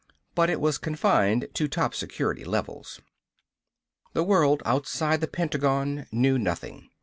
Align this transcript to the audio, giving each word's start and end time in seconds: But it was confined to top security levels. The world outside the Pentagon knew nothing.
But 0.33 0.49
it 0.49 0.59
was 0.59 0.79
confined 0.79 1.47
to 1.53 1.67
top 1.67 1.93
security 1.93 2.43
levels. 2.43 3.01
The 4.13 4.23
world 4.23 4.63
outside 4.65 5.21
the 5.21 5.27
Pentagon 5.27 6.07
knew 6.11 6.39
nothing. 6.39 6.89